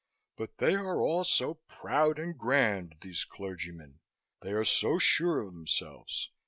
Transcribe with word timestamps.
But 0.35 0.57
they 0.57 0.73
are 0.73 0.99
all 0.99 1.23
so 1.23 1.59
proud 1.67 2.17
and 2.17 2.35
grand, 2.35 2.95
these 3.01 3.23
clergymen. 3.23 3.99
They 4.39 4.51
are 4.53 4.65
so 4.65 4.97
sure 4.97 5.39
of 5.43 5.53
themselves. 5.53 6.31